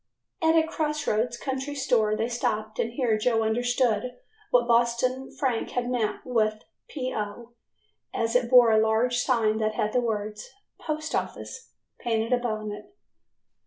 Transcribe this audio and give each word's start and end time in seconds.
At 0.41 0.55
a 0.55 0.65
cross 0.65 1.05
roads 1.05 1.37
country 1.37 1.75
store 1.75 2.15
they 2.15 2.27
stopped 2.27 2.79
and 2.79 2.93
here 2.93 3.19
Joe 3.19 3.43
understood 3.43 4.17
what 4.49 4.67
Boston 4.67 5.29
Frank 5.31 5.69
had 5.77 5.91
meant 5.91 6.25
with 6.25 6.63
"P. 6.87 7.13
O.", 7.15 7.53
as 8.11 8.35
it 8.35 8.49
bore 8.49 8.71
a 8.71 8.79
large 8.81 9.17
sign 9.19 9.59
that 9.59 9.75
had 9.75 9.93
the 9.93 10.01
words 10.01 10.49
"Post 10.79 11.13
Office" 11.13 11.69
painted 11.99 12.33
upon 12.33 12.71
it. 12.71 12.95